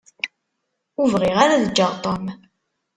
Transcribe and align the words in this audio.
Ur 0.99 1.07
bɣiɣ 1.13 1.37
ara 1.43 1.53
ad 1.55 1.65
ǧǧeɣ 1.71 1.91
Tom. 2.03 2.25